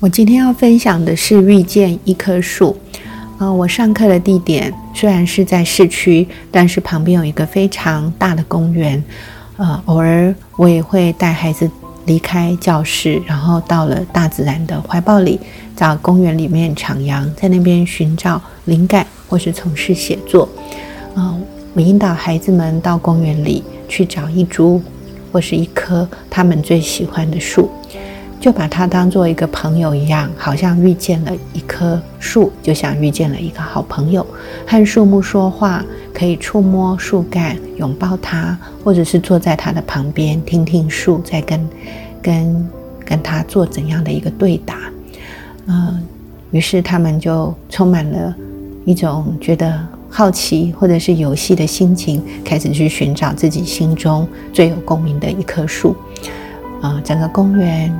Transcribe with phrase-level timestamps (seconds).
[0.00, 2.74] 我今天要分享的是遇见一棵树。
[3.38, 9.02] 呃，我上课的地点虽然是在市区，但是旁边有一个非常大的公园。
[9.58, 11.70] 呃，偶尔我也会带孩子
[12.06, 15.38] 离开教室，然后到了大自然的怀抱里，
[15.76, 20.48] 在公园里面徜徉，在那边寻找灵感，或是从事写作。
[21.14, 21.42] 嗯，
[21.74, 24.82] 我引导孩子们到公园里去找一株
[25.30, 27.70] 或是一棵他们最喜欢的树。
[28.40, 34.26] 就把它当做一个朋友一样，好像遇见了一棵树，就像遇见了一个好朋友，
[34.66, 41.68] 和树木说话，可以触摸树干，拥抱它，或者是坐在它的旁边，听听树在跟
[42.22, 42.70] 跟
[43.04, 44.90] 跟它做怎样的一个对答。
[45.66, 46.02] 嗯，
[46.50, 48.34] 于是他们就充满了
[48.86, 55.94] 一种觉得好奇或者是游戏的心情，开始去寻找自己心中最有共鸣的一棵树。
[56.80, 57.94] 啊，整个公园。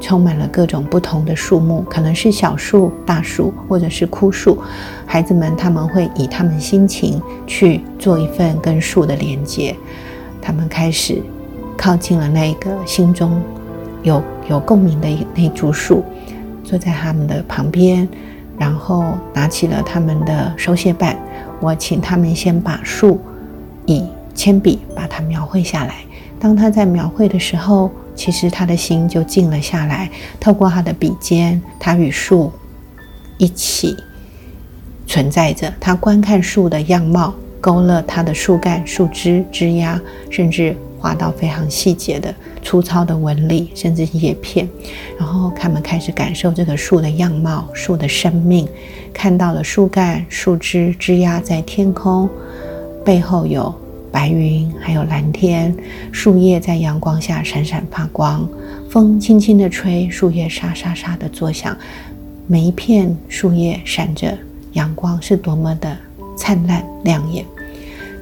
[0.00, 4.58] 充满了各种不同的树木，可能是小树、大树，或者是枯树。
[5.06, 9.74] 孩子们他们会以他们心情去做一份跟树的连接。
[10.40, 11.20] 他们开始
[11.76, 13.40] 靠近了那个心中
[14.02, 16.04] 有有共鸣的那株树，
[16.62, 18.08] 坐在他们的旁边，
[18.58, 21.16] 然后拿起了他们的手写板。
[21.58, 23.18] 我请他们先把树
[23.86, 25.96] 以铅笔把它描绘下来。
[26.40, 27.90] 当他在描绘的时候。
[28.16, 32.50] 其实他的心就静了下来，透过他的笔尖，他与树
[33.36, 33.94] 一起
[35.06, 35.70] 存在着。
[35.78, 44.66] 他观看树的样貌，勾勒它的树干、树枝、枝丫，甚至画到非常细节的粗糙的纹理，甚至叶片。
[45.18, 48.66] 然后他们开始感受这个树的样貌、树的生命，
[49.12, 52.26] 看到了树干、树枝、枝丫在天空
[53.04, 53.74] 背后有。
[54.16, 55.76] 白云，还有蓝天，
[56.10, 58.48] 树叶在阳光下闪闪发光，
[58.88, 61.76] 风轻轻地吹，树叶沙沙沙地作响，
[62.46, 64.34] 每一片树叶闪着
[64.72, 65.94] 阳光，是多么的
[66.34, 67.44] 灿烂亮眼。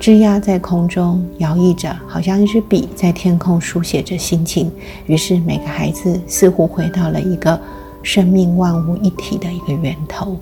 [0.00, 4.68] 枝桠在空中摇曳着，好像一支笔在天空书写着心情。
[5.06, 7.56] 于是，每个孩子似乎回到了一个
[8.02, 10.36] 生命万物一体的一个源头。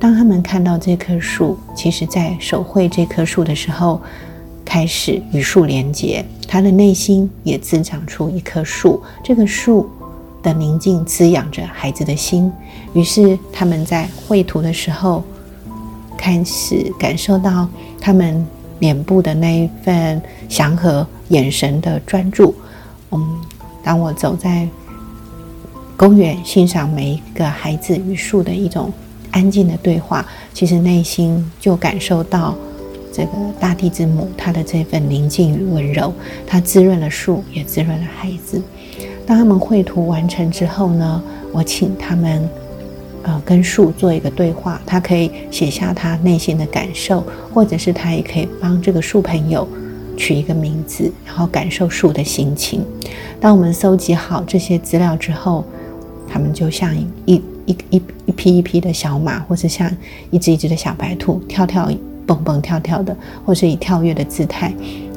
[0.00, 4.00] 当他们看到这棵树，其实在手绘这棵树的时候。
[4.68, 9.02] 开始与树连接，他的内心也滋长出一棵树。
[9.24, 9.88] 这个树
[10.42, 12.52] 的宁静滋养着孩子的心。
[12.92, 15.24] 于是他们在绘图的时候，
[16.18, 17.66] 开始感受到
[17.98, 18.46] 他们
[18.78, 20.20] 脸部的那一份
[20.50, 22.54] 祥和，眼神的专注。
[23.12, 23.40] 嗯，
[23.82, 24.68] 当我走在
[25.96, 28.92] 公园，欣赏每一个孩子与树的一种
[29.30, 32.54] 安静的对话，其实内心就感受到。
[33.18, 36.14] 这个大地之母，她的这份宁静与温柔，
[36.46, 38.62] 它滋润了树，也滋润了孩子。
[39.26, 41.20] 当他们绘图完成之后呢，
[41.52, 42.48] 我请他们，
[43.24, 44.80] 呃，跟树做一个对话。
[44.86, 49.66] 他可以写下他内心的感受，或者是他也可以帮这个树朋友
[50.16, 52.84] 取一个名字，然后感受树的心情。
[53.40, 55.64] 当我们搜集好这些资料之后，
[56.28, 56.96] 他们就像
[57.26, 59.90] 一一一一匹一匹的小马，或者像
[60.30, 61.90] 一只一只的小白兔，跳跳。
[62.28, 64.70] 蹦蹦跳跳的，或是以跳跃的姿态，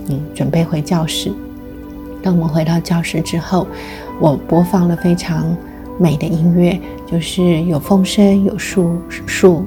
[0.07, 1.29] 嗯，准备回教室。
[2.23, 3.67] 当我们回到教室之后，
[4.21, 5.53] 我播放了非常
[5.99, 9.65] 美的音乐，就是有风声，有树树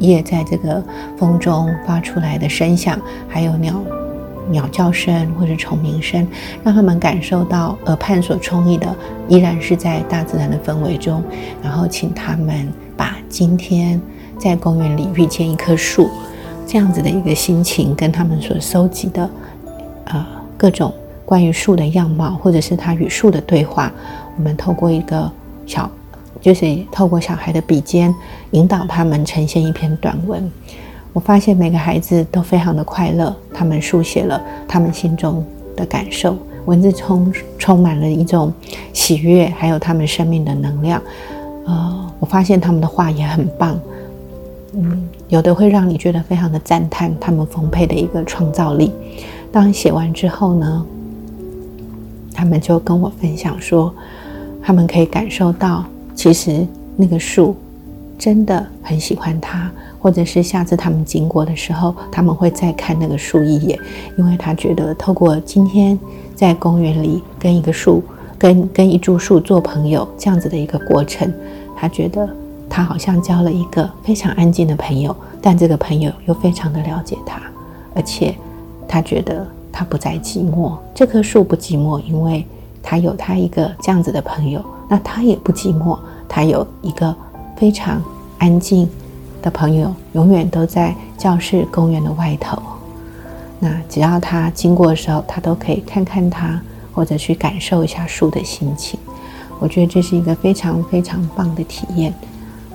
[0.00, 0.84] 叶在这个
[1.16, 3.82] 风中发出来的声响，还有鸟
[4.50, 6.26] 鸟叫声或者虫鸣声，
[6.62, 8.94] 让他们感受到耳畔所充溢的
[9.28, 11.22] 依然是在大自然的氛围中。
[11.62, 13.98] 然后请他们把今天
[14.36, 16.10] 在公园里遇见一棵树。
[16.72, 19.28] 这样子的一个心情，跟他们所收集的，
[20.06, 20.90] 呃，各种
[21.22, 23.92] 关于树的样貌，或者是他与树的对话，
[24.38, 25.30] 我们透过一个
[25.66, 25.90] 小，
[26.40, 28.14] 就是透过小孩的笔尖，
[28.52, 30.50] 引导他们呈现一篇短文。
[31.12, 35.44] 我发现每个孩子都非常的快乐，他们书写了他们心中
[35.76, 38.50] 的感受，文字充充满了一种
[38.94, 41.02] 喜悦，还有他们生命的能量。
[41.66, 43.78] 呃，我发现他们的画也很棒。
[44.74, 48.92] 嗯，有的会让你觉得非常的赞叹他们丰沛的一个创造力。
[49.50, 50.86] 当写完之后呢，
[52.34, 53.94] 他们就跟我分享说，
[54.62, 57.56] 他们可以感受到，其实那个树
[58.18, 63.78] 真的很喜欢他，或者是下次他们经过的时候，他们会再看那个树一眼，
[64.18, 65.98] 因为他觉得透过今天
[66.36, 68.04] 在公园里跟一个树、
[68.36, 71.32] 跟跟一株树做朋友这样子的一个过程，
[71.74, 72.28] 他觉得。
[72.74, 77.38] 他好像交了一个非常安静的朋友，但这个朋友又非常的了解他，
[77.94, 78.34] 而且
[78.88, 80.72] 他觉得他不再寂寞。
[80.94, 82.46] 这棵树不寂寞，因为
[82.82, 84.64] 他有他一个这样子的朋友。
[84.88, 87.14] 那他也不寂寞，他有一个
[87.58, 88.02] 非常
[88.38, 88.88] 安静
[89.42, 92.56] 的朋友，永远都在教室、公园的外头。
[93.58, 96.58] 那只要他经过的时候，他都可以看看他，
[96.94, 98.98] 或者去感受一下树的心情。
[99.58, 102.14] 我觉得这是一个非常非常棒的体验。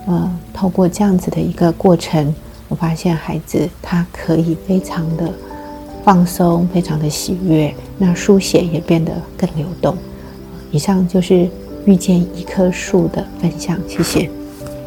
[0.07, 2.33] 呃，透过这样子的一个过程，
[2.69, 5.31] 我发现孩子他可以非常的
[6.04, 7.74] 放松，非常的喜悦。
[7.98, 9.95] 那书写也变得更流动。
[10.71, 11.50] 以上就是
[11.86, 14.30] 遇见一棵树的分享，谢谢。